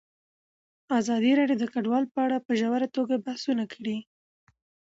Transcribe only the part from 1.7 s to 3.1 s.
کډوال په اړه په ژوره